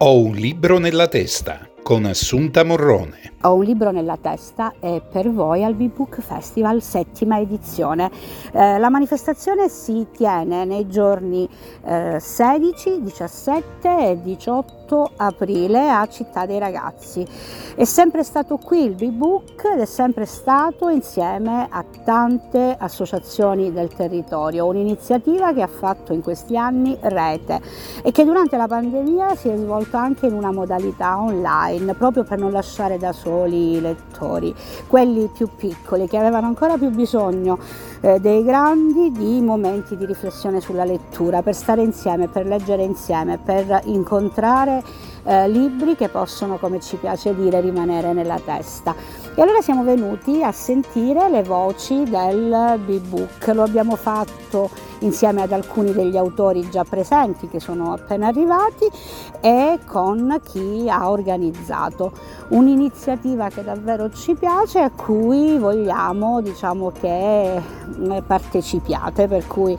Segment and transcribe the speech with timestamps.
[0.00, 3.32] Ho un libro nella testa con Assunta Morrone.
[3.42, 8.08] Ho un libro nella testa e per voi al B-Book Festival settima edizione.
[8.52, 11.48] Eh, la manifestazione si tiene nei giorni
[11.84, 14.77] eh, 16, 17 e 18
[15.16, 17.26] aprile a Città dei Ragazzi.
[17.74, 23.88] È sempre stato qui il B-Book ed è sempre stato insieme a tante associazioni del
[23.88, 27.60] territorio, un'iniziativa che ha fatto in questi anni rete
[28.02, 32.38] e che durante la pandemia si è svolta anche in una modalità online, proprio per
[32.38, 34.54] non lasciare da soli i lettori,
[34.86, 37.58] quelli più piccoli che avevano ancora più bisogno
[38.00, 43.38] eh, dei grandi di momenti di riflessione sulla lettura, per stare insieme, per leggere insieme,
[43.38, 44.77] per incontrare
[45.24, 48.94] eh, libri che possono, come ci piace dire, rimanere nella testa.
[49.34, 54.70] E allora siamo venuti a sentire le voci del B-Book, lo abbiamo fatto
[55.00, 58.86] insieme ad alcuni degli autori già presenti che sono appena arrivati
[59.40, 62.12] e con chi ha organizzato
[62.48, 69.76] un'iniziativa che davvero ci piace e a cui vogliamo diciamo che eh, partecipiate per cui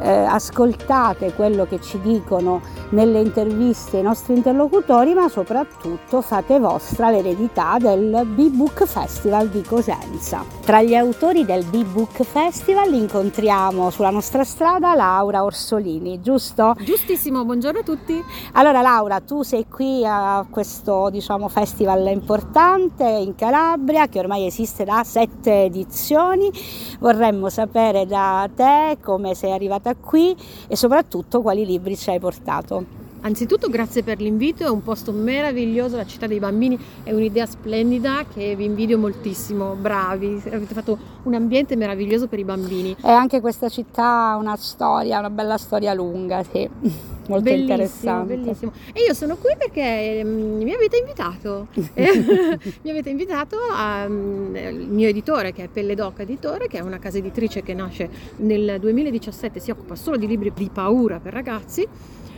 [0.00, 7.10] eh, ascoltate quello che ci dicono nelle interviste i nostri interlocutori, ma soprattutto fate vostra
[7.10, 10.44] l'eredità del B-Book Festival di Cosenza.
[10.64, 16.76] Tra gli autori del B-Book Festival incontriamo sulla nostra strada Laura Orsolini, giusto?
[16.78, 18.22] Giustissimo, buongiorno a tutti.
[18.52, 24.84] Allora Laura, tu sei qui a questo diciamo, festival importante in Calabria che ormai esiste
[24.84, 26.52] da sette edizioni.
[27.00, 30.36] Vorremmo sapere da te come sei arrivata qui
[30.68, 33.03] e soprattutto quali libri ci hai portato.
[33.24, 38.26] Anzitutto grazie per l'invito, è un posto meraviglioso, la città dei bambini è un'idea splendida
[38.30, 42.94] che vi invidio moltissimo, bravi, avete fatto un ambiente meraviglioso per i bambini.
[43.02, 46.68] E anche questa città ha una storia, una bella storia lunga, sì.
[47.26, 48.36] Molto bellissimo, interessante.
[48.36, 48.72] Bellissimo.
[48.92, 51.68] E io sono qui perché mm, mi avete invitato.
[51.72, 56.98] mi avete invitato al mm, mio editore che è Pelle Doc Editore, che è una
[56.98, 61.88] casa editrice che nasce nel 2017, si occupa solo di libri di paura per ragazzi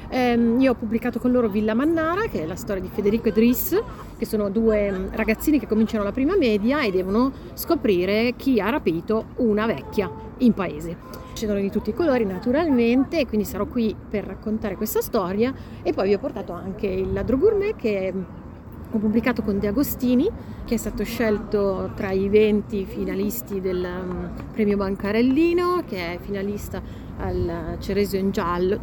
[0.09, 3.33] Ehm, io ho pubblicato con loro Villa Mannara, che è la storia di Federico e
[3.33, 3.81] Driss,
[4.17, 8.71] che sono due mm, ragazzini che cominciano la prima media e devono scoprire chi ha
[8.71, 10.97] rapito una vecchia in paese.
[11.33, 15.53] Scendono di tutti i colori naturalmente, quindi sarò qui per raccontare questa storia
[15.83, 18.13] e poi vi ho portato anche il ladro gourmet che
[18.91, 20.29] ho pubblicato con De Agostini,
[20.65, 26.81] che è stato scelto tra i 20 finalisti del um, premio Bancarellino, che è finalista
[27.19, 28.79] al Ceresio in giallo,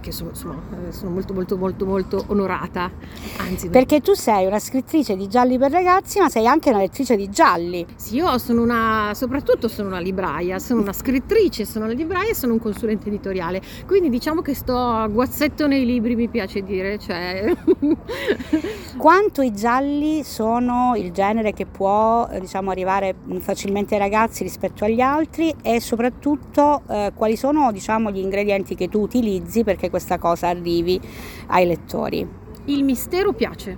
[0.00, 2.90] che sono, insomma, eh, sono molto molto molto molto onorata.
[3.38, 7.16] Anzi, Perché tu sei una scrittrice di gialli per ragazzi, ma sei anche una lettrice
[7.16, 7.86] di gialli.
[7.96, 12.34] Sì, io sono una, soprattutto sono una libraia, sono una scrittrice, sono una libraia e
[12.34, 13.60] sono un consulente editoriale.
[13.86, 16.98] Quindi diciamo che sto a guazzetto nei libri, mi piace dire.
[16.98, 17.54] Cioè...
[18.96, 25.00] Quanto i gialli sono il genere che può diciamo, arrivare facilmente ai ragazzi rispetto agli
[25.00, 30.48] altri e soprattutto eh, quali sono diciamo, gli ingredienti che tu utilizzi perché questa cosa
[30.48, 31.00] arrivi
[31.46, 32.26] ai lettori?
[32.64, 33.76] Il mistero piace,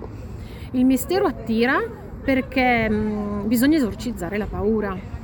[0.72, 1.78] il mistero attira
[2.25, 5.19] perché mh, mm, bisogna esorcizzare la paura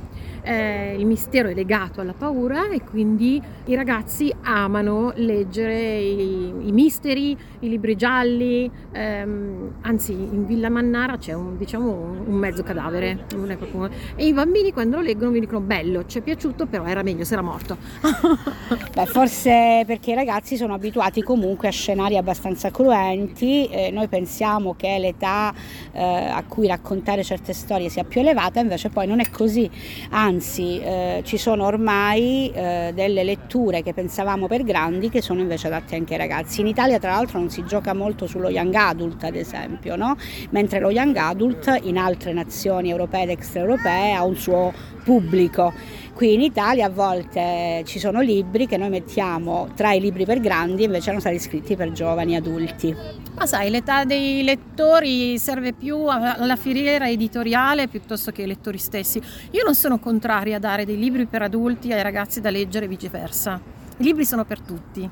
[0.47, 6.71] eh, il mistero è legato alla paura e quindi i ragazzi amano leggere i, i
[6.71, 11.91] misteri, i libri gialli, ehm, anzi in Villa Mannara c'è un, diciamo,
[12.25, 13.89] un mezzo cadavere proprio...
[14.15, 17.25] e i bambini quando lo leggono mi dicono bello, ci è piaciuto però era meglio
[17.25, 17.77] se era morto.
[18.95, 24.75] Beh, forse perché i ragazzi sono abituati comunque a scenari abbastanza cruenti, eh, noi pensiamo
[24.75, 25.53] che l'età
[25.91, 29.69] eh, a cui raccontare certe storie sia più elevata, invece poi non è così,
[30.11, 35.41] anzi anzi eh, ci sono ormai eh, delle letture che pensavamo per grandi che sono
[35.41, 36.61] invece adatte anche ai ragazzi.
[36.61, 40.15] In Italia tra l'altro non si gioca molto sullo young adult ad esempio, no?
[40.51, 44.71] mentre lo young adult in altre nazioni europee ed extraeuropee ha un suo
[45.03, 45.73] pubblico.
[46.17, 50.39] Qui in Italia a volte ci sono libri che noi mettiamo tra i libri per
[50.39, 52.91] grandi invece erano stati scritti per giovani adulti.
[53.35, 59.21] Ma sai, l'età dei lettori serve più alla filiera editoriale piuttosto che ai lettori stessi.
[59.51, 62.87] Io non sono contraria a dare dei libri per adulti ai ragazzi da leggere e
[62.87, 63.61] viceversa.
[63.97, 65.07] I libri sono per tutti.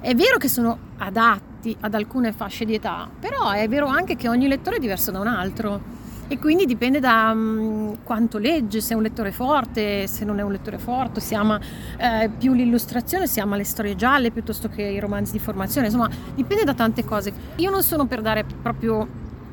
[0.00, 4.28] È vero che sono adatti ad alcune fasce di età, però è vero anche che
[4.28, 5.98] ogni lettore è diverso da un altro
[6.32, 10.42] e quindi dipende da um, quanto legge, se è un lettore forte, se non è
[10.42, 11.58] un lettore forte, si ama
[11.98, 16.08] eh, più l'illustrazione, si ama le storie gialle piuttosto che i romanzi di formazione, insomma
[16.36, 17.32] dipende da tante cose.
[17.56, 19.08] Io non sono per dare proprio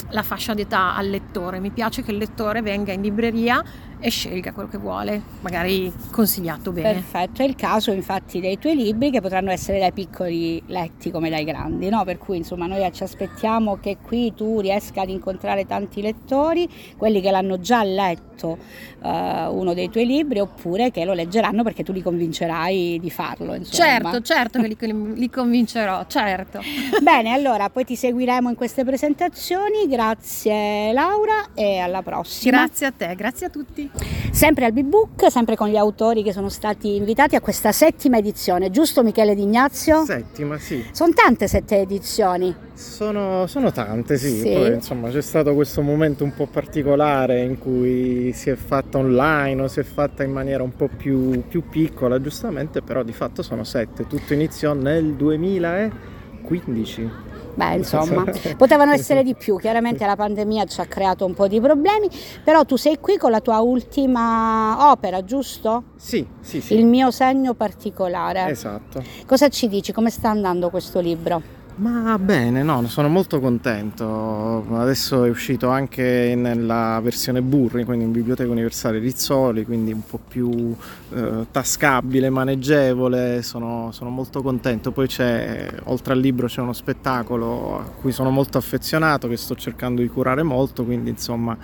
[0.09, 3.63] la fascia d'età al lettore, mi piace che il lettore venga in libreria
[3.99, 6.94] e scelga quello che vuole, magari consigliato bene.
[6.94, 11.29] Perfetto, è il caso infatti dei tuoi libri che potranno essere dai piccoli letti come
[11.29, 12.03] dai grandi, no?
[12.03, 17.21] per cui insomma noi ci aspettiamo che qui tu riesca ad incontrare tanti lettori, quelli
[17.21, 18.57] che l'hanno già letto
[19.01, 23.55] uh, uno dei tuoi libri oppure che lo leggeranno perché tu li convincerai di farlo.
[23.55, 23.88] Insomma.
[23.88, 26.61] Certo, certo che li, li convincerò, certo.
[27.01, 32.57] Bene, allora poi ti seguiremo in queste presentazioni, grazie Laura e alla prossima.
[32.57, 33.87] Grazie a te, grazie a tutti.
[34.31, 38.69] Sempre al B-Book, sempre con gli autori che sono stati invitati a questa settima edizione,
[38.69, 40.06] giusto Michele D'Ignazio?
[40.06, 40.86] Settima, sì.
[40.92, 42.56] Sono tante sette edizioni.
[42.74, 44.39] Sono, sono tante, sì.
[44.39, 44.51] sì.
[44.51, 49.63] Poi insomma c'è stato questo momento un po' particolare in cui si è fatta online
[49.63, 53.42] o si è fatta in maniera un po' più, più piccola, giustamente, però di fatto
[53.42, 54.06] sono sette.
[54.07, 57.10] Tutto iniziò nel 2015.
[57.57, 58.24] Beh, insomma,
[58.56, 59.57] potevano essere di più.
[59.57, 62.07] Chiaramente la pandemia ci ha creato un po' di problemi,
[62.44, 65.86] però tu sei qui con la tua ultima opera, giusto?
[65.95, 66.75] Sì, sì, sì.
[66.75, 68.48] Il mio segno particolare.
[68.51, 69.04] Esatto.
[69.25, 69.92] Cosa ci dici?
[69.92, 71.42] Come sta andando questo libro?
[71.79, 74.65] Ma bene, no, sono molto contento.
[74.79, 80.19] Adesso è uscito anche nella versione Burri, quindi in Biblioteca Universale Rizzoli, quindi un po'
[80.27, 80.75] più
[81.13, 83.44] eh, tascabile, maneggevole.
[83.44, 84.91] Sono, sono, molto contento.
[84.91, 89.53] Poi c'è, oltre al libro, c'è uno spettacolo a cui sono molto affezionato, che sto
[89.53, 91.56] cercando di curare molto, quindi insomma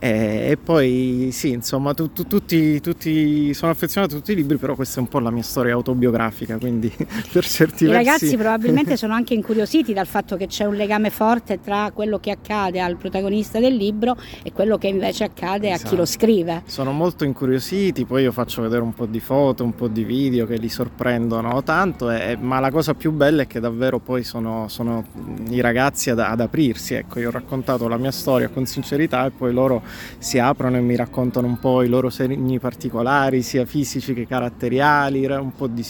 [0.00, 4.56] e, e, poi sì, insomma, tu, tu, tutti, tutti, sono affezionato a tutti i libri,
[4.56, 6.88] però questa è un po' la mia storia autobiografica, quindi
[7.32, 8.02] per certi I versi...
[8.02, 12.20] I ragazzi probabilmente sono anche incuriositi dal fatto che c'è un legame forte tra quello
[12.20, 15.86] che accade al protagonista del libro e quello che invece accade esatto.
[15.86, 16.24] a chi lo esatto.
[16.24, 16.62] scrive.
[16.66, 20.46] Sono molto incuriositi, poi io faccio vedere un po' di foto, un po' di video
[20.46, 24.68] che li sorprendono tanto, e, ma la cosa più bella è che davvero poi sono,
[24.68, 25.04] sono
[25.48, 26.94] i ragazzi ad, ad aprirsi.
[26.94, 29.82] Ecco, io ho raccontato la mia storia con sincerità e poi loro
[30.18, 35.24] si aprono e mi raccontano un po' i loro segni particolari, sia fisici che caratteriali,
[35.26, 35.84] un po', di,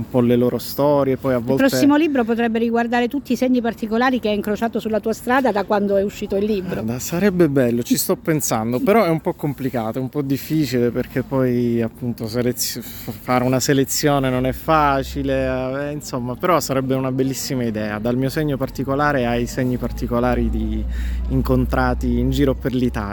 [0.00, 1.16] un po' le loro storie.
[1.16, 1.64] Poi a volte...
[1.64, 5.52] Il prossimo libro potrebbe riguardare tutti i segni particolari che hai incrociato sulla tua strada
[5.52, 6.74] da quando è uscito il libro.
[6.74, 10.90] Guarda, sarebbe bello, ci sto pensando, però è un po' complicato, è un po' difficile
[10.90, 17.12] perché poi appunto selezio- fare una selezione non è facile, eh, insomma, però sarebbe una
[17.12, 20.84] bellissima idea, dal mio segno particolare ai segni particolari di
[21.28, 23.09] incontrati in giro per l'Italia.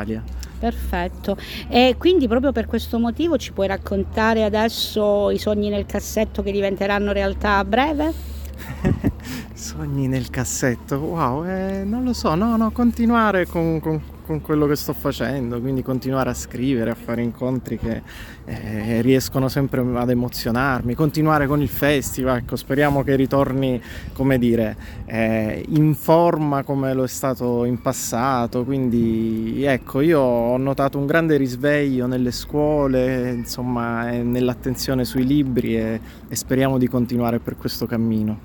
[0.60, 1.38] Perfetto.
[1.68, 6.52] E quindi proprio per questo motivo ci puoi raccontare adesso i sogni nel cassetto che
[6.52, 8.14] diventeranno realtà a breve?
[9.54, 14.68] sogni nel cassetto, wow, eh, non lo so, no, no, continuare con, con con quello
[14.68, 18.02] che sto facendo, quindi continuare a scrivere, a fare incontri che
[18.44, 23.82] eh, riescono sempre ad emozionarmi, continuare con il festival, ecco, speriamo che ritorni,
[24.12, 24.76] come dire,
[25.06, 31.06] eh, in forma come lo è stato in passato, quindi ecco, io ho notato un
[31.06, 37.86] grande risveglio nelle scuole, insomma, nell'attenzione sui libri e, e speriamo di continuare per questo
[37.86, 38.40] cammino.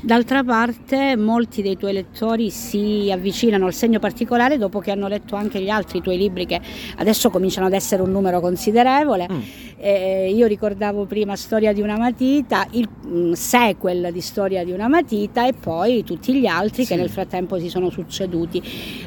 [0.00, 5.22] D'altra parte, molti dei tuoi lettori si avvicinano al segno particolare dopo che hanno letto
[5.24, 6.60] letto anche gli altri tuoi libri che
[6.96, 9.26] adesso cominciano ad essere un numero considerevole.
[9.30, 9.40] Mm.
[9.76, 14.88] Eh, io ricordavo prima Storia di una matita, il mm, sequel di Storia di una
[14.88, 16.90] matita e poi tutti gli altri sì.
[16.90, 18.62] che nel frattempo si sono succeduti.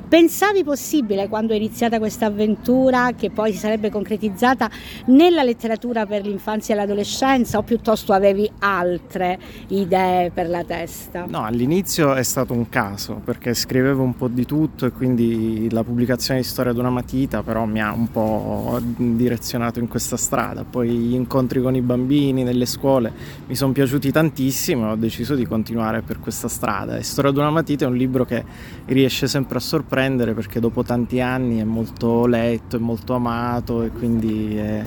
[0.07, 4.69] Pensavi possibile quando è iniziata questa avventura che poi si sarebbe concretizzata
[5.05, 11.25] nella letteratura per l'infanzia e l'adolescenza o piuttosto avevi altre idee per la testa?
[11.27, 15.83] No, all'inizio è stato un caso perché scrivevo un po' di tutto e quindi la
[15.83, 20.63] pubblicazione di Storia di una matita però mi ha un po' direzionato in questa strada.
[20.63, 23.11] Poi gli incontri con i bambini nelle scuole
[23.47, 26.97] mi sono piaciuti tantissimo e ho deciso di continuare per questa strada.
[26.97, 28.43] E Storia di una matita è un libro che
[28.85, 33.89] riesce sempre a sorprendere perché dopo tanti anni è molto letto, è molto amato e
[33.89, 34.83] quindi è,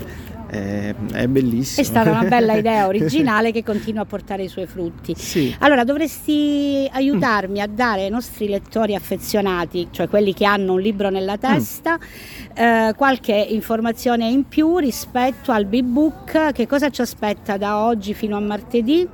[0.51, 1.81] è, è bellissimo.
[1.81, 5.13] È stata una bella idea originale che continua a portare i suoi frutti.
[5.15, 5.55] Sì.
[5.59, 7.63] Allora dovresti aiutarmi mm.
[7.63, 12.57] a dare ai nostri lettori affezionati, cioè quelli che hanno un libro nella testa, mm.
[12.57, 18.35] eh, qualche informazione in più rispetto al B-Book, che cosa ci aspetta da oggi fino
[18.35, 19.07] a martedì?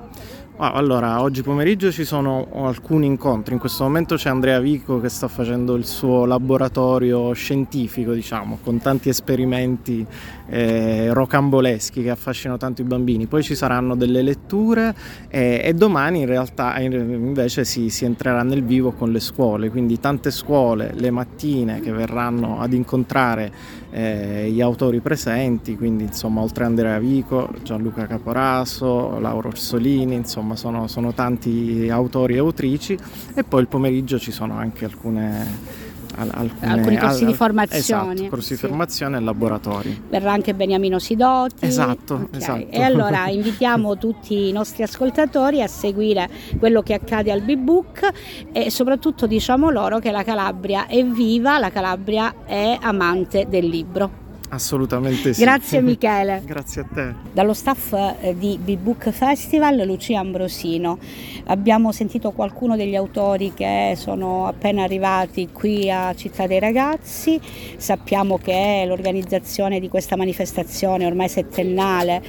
[0.59, 3.53] Ah, allora, oggi pomeriggio ci sono alcuni incontri.
[3.53, 8.79] In questo momento c'è Andrea Vico che sta facendo il suo laboratorio scientifico, diciamo, con
[8.79, 10.03] tanti esperimenti
[10.49, 13.27] eh, rocamboleschi che affascinano tanto i bambini.
[13.27, 14.95] Poi ci saranno delle letture
[15.27, 19.99] eh, e domani in realtà invece si, si, entrerà nel vivo con le scuole, quindi
[19.99, 23.51] tante scuole le mattine che verranno ad incontrare
[23.89, 30.55] eh, gli autori presenti, quindi insomma oltre a Andrea Vico, Gianluca Caporaso, Laura Orsolini, insomma
[30.55, 32.97] sono, sono tanti autori e autrici.
[33.33, 35.85] E poi il pomeriggio ci sono anche alcune
[36.17, 38.13] alcune, alcuni corsi al, di formazione.
[38.13, 40.03] Esatto, corsi di formazione e laboratori.
[40.09, 41.65] Verrà anche Beniamino Sidoti.
[41.65, 42.39] Esatto, okay.
[42.39, 42.67] esatto.
[42.69, 48.09] E allora invitiamo tutti i nostri ascoltatori a seguire quello che accade al B-Book
[48.51, 54.26] e soprattutto diciamo loro che la Calabria è viva, la Calabria è amante del libro.
[54.49, 55.41] Assolutamente sì.
[55.41, 56.41] Grazie Michele.
[56.47, 57.13] Grazie a te.
[57.33, 60.97] Dallo staff eh, di B-Book Festival, Lucia Ambrosino.
[61.45, 67.39] Abbiamo sentito qualcuno degli autori che sono appena arrivati qui a Città dei Ragazzi.
[67.75, 72.23] Sappiamo che l'organizzazione di questa manifestazione ormai settennale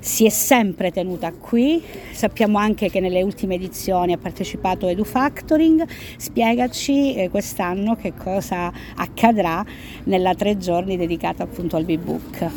[0.00, 1.82] si è sempre tenuta qui.
[2.10, 5.86] Sappiamo anche che nelle ultime edizioni ha partecipato Edu Factoring.
[6.16, 9.64] Spiegaci eh, quest'anno che cosa accadrà
[10.04, 12.50] nella tre giorni dedicata appunto appunto al B-Book?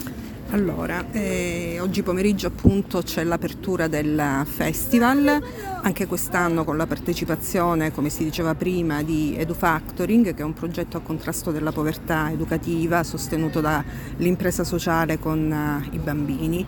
[0.51, 5.41] Allora, eh, oggi pomeriggio appunto c'è l'apertura del festival,
[5.81, 10.97] anche quest'anno con la partecipazione, come si diceva prima, di EduFactoring, che è un progetto
[10.97, 16.65] a contrasto della povertà educativa sostenuto dall'impresa sociale con uh, i bambini.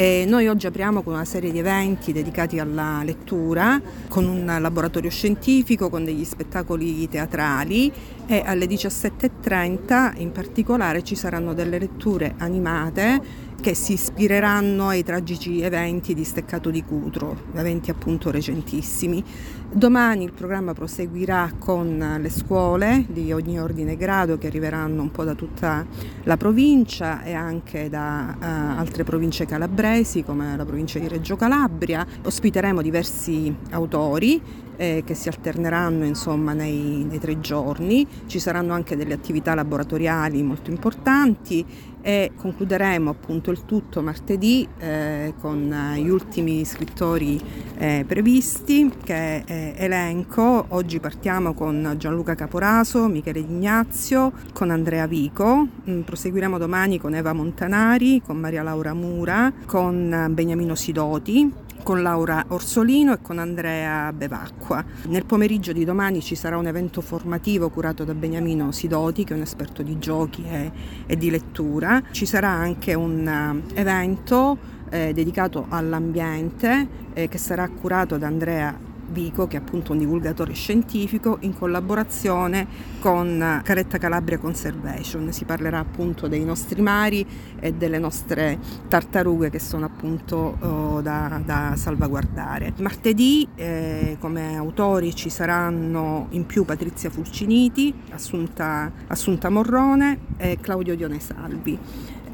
[0.00, 5.10] E noi oggi apriamo con una serie di eventi dedicati alla lettura, con un laboratorio
[5.10, 7.92] scientifico, con degli spettacoli teatrali
[8.28, 15.60] e alle 17.30 in particolare ci saranno delle letture animate che si ispireranno ai tragici
[15.60, 19.22] eventi di Steccato di Cutro, eventi appunto recentissimi.
[19.70, 25.10] Domani il programma proseguirà con le scuole di ogni ordine e grado che arriveranno un
[25.10, 25.84] po' da tutta
[26.22, 28.44] la provincia e anche da uh,
[28.78, 32.06] altre province calabresi come la provincia di Reggio Calabria.
[32.22, 34.40] Ospiteremo diversi autori
[34.78, 38.06] eh, che si alterneranno insomma, nei, nei, tre giorni.
[38.26, 41.66] Ci saranno anche delle attività laboratoriali molto importanti
[42.00, 47.40] e concluderemo appunto il tutto martedì eh, con gli ultimi scrittori
[47.76, 50.66] eh, previsti che è elenco.
[50.68, 57.32] Oggi partiamo con Gianluca Caporaso, Michele D'Ignazio, con Andrea Vico, mm, proseguiremo domani con Eva
[57.32, 64.84] Montanari, con Maria Laura Mura, con Beniamino Sidoti con Laura Orsolino e con Andrea Bevacqua.
[65.06, 69.36] Nel pomeriggio di domani ci sarà un evento formativo curato da Beniamino Sidoti, che è
[69.36, 70.70] un esperto di giochi e,
[71.06, 72.02] e di lettura.
[72.10, 78.87] Ci sarà anche un uh, evento eh, dedicato all'ambiente eh, che sarà curato da Andrea
[79.10, 82.66] Vico, che è appunto un divulgatore scientifico, in collaborazione
[83.00, 85.32] con Caretta Calabria Conservation.
[85.32, 87.26] Si parlerà appunto dei nostri mari
[87.60, 92.74] e delle nostre tartarughe che sono appunto oh, da, da, salvaguardare.
[92.78, 100.94] Martedì eh, come autori ci saranno in più Patrizia Fulciniti, Assunta, Assunta Morrone e Claudio
[100.94, 101.78] Dione Salvi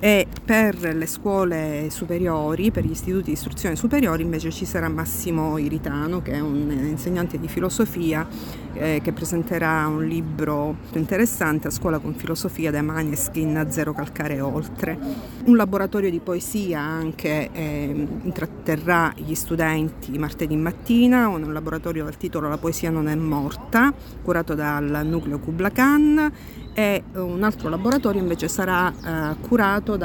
[0.05, 5.57] e per le scuole superiori, per gli istituti di istruzione superiore invece ci sarà Massimo
[5.57, 8.27] Iritano che è un insegnante di filosofia
[8.75, 14.41] eh, che presenterà un libro interessante a scuola con filosofia da Maneskin a zero calcare
[14.41, 14.99] oltre.
[15.45, 22.49] Un laboratorio di poesia anche eh, intratterrà gli studenti martedì mattina, un laboratorio dal titolo
[22.49, 23.93] La poesia non è morta,
[24.23, 26.33] curato dal nucleo Kubla Khan
[26.75, 29.97] e un altro laboratorio invece sarà eh, curato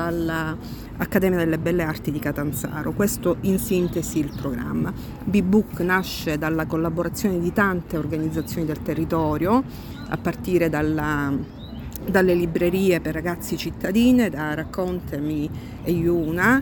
[0.99, 2.91] dall'Accademia delle Belle Arti di Catanzaro.
[2.91, 4.93] Questo in sintesi il programma.
[5.23, 9.63] B-Book nasce dalla collaborazione di tante organizzazioni del territorio,
[10.09, 11.33] a partire dalla,
[12.05, 15.49] dalle librerie per ragazzi cittadine, da Raccontami
[15.83, 16.61] e Iuna,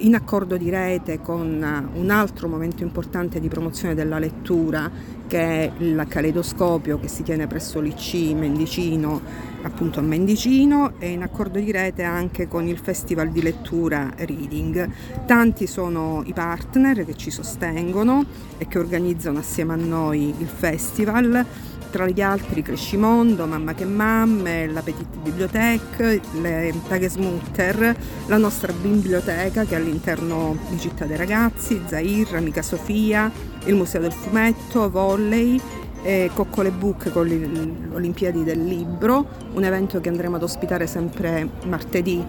[0.00, 4.88] in accordo di rete con un altro momento importante di promozione della lettura
[5.28, 9.20] che è il caleidoscopio che si tiene presso l'IC Mendicino,
[9.62, 14.90] appunto a Mendicino, e in accordo di rete anche con il Festival di lettura Reading.
[15.26, 18.24] Tanti sono i partner che ci sostengono
[18.56, 21.46] e che organizzano assieme a noi il festival
[21.90, 29.64] tra gli altri Crescimondo, Mamma che Mamme, la Petite Bibliothèque, le Tagesmutter, la nostra biblioteca
[29.64, 33.30] che è all'interno di Città dei Ragazzi, Zair, Amica Sofia,
[33.64, 35.60] il Museo del Fumetto, Volley,
[36.02, 37.48] e Coccole Book con le
[37.92, 42.24] Olimpiadi del Libro, un evento che andremo ad ospitare sempre martedì.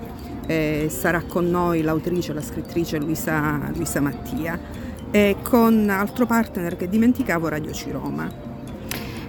[0.48, 4.59] Eh, sarà con noi l'autrice, la scrittrice Luisa, Luisa Mattia
[5.12, 8.49] e con altro partner che dimenticavo Radio Ciroma.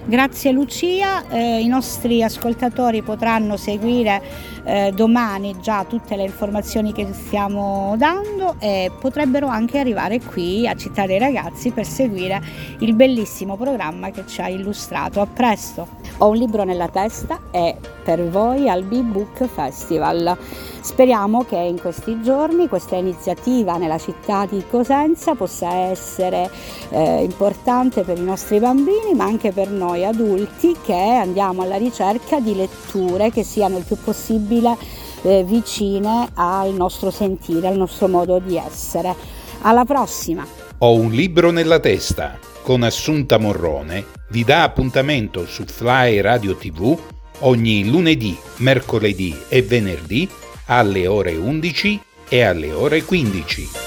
[0.03, 4.21] Grazie Lucia, eh, i nostri ascoltatori potranno seguire
[4.63, 10.75] eh, domani già tutte le informazioni che stiamo dando e potrebbero anche arrivare qui a
[10.75, 12.41] Città dei Ragazzi per seguire
[12.79, 15.21] il bellissimo programma che ci ha illustrato.
[15.21, 15.99] A presto!
[16.17, 20.37] Ho un libro nella testa e per voi al B-Book Festival.
[20.81, 26.49] Speriamo che in questi giorni questa iniziativa nella città di Cosenza possa essere
[26.89, 32.39] eh, importante per i nostri bambini ma anche per noi adulti che andiamo alla ricerca
[32.39, 34.77] di letture che siano il più possibile
[35.23, 39.13] eh, vicine al nostro sentire, al nostro modo di essere.
[39.61, 40.45] Alla prossima!
[40.79, 46.97] Ho un libro nella testa con Assunta Morrone vi dà appuntamento su Fly Radio TV
[47.39, 50.29] ogni lunedì, mercoledì e venerdì
[50.67, 53.80] alle ore 11 e alle ore 15.